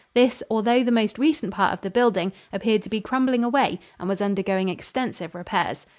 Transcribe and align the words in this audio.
This, 0.15 0.41
although 0.49 0.81
the 0.81 0.91
most 0.91 1.19
recent 1.19 1.53
part 1.53 1.73
of 1.73 1.81
the 1.81 1.91
building, 1.91 2.33
appeared 2.51 2.81
to 2.81 2.89
be 2.89 3.01
crumbling 3.01 3.43
away 3.43 3.79
and 3.99 4.09
was 4.09 4.19
undergoing 4.19 4.67
extensive 4.67 5.35
repairs. 5.35 5.85